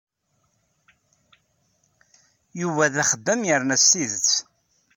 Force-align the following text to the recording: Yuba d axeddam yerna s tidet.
Yuba 2.61 2.91
d 2.93 2.95
axeddam 3.01 3.41
yerna 3.49 3.77
s 3.83 3.85
tidet. 3.91 4.29